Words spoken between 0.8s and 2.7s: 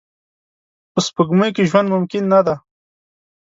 په سپوږمۍ کې ژوند ممکن نه دی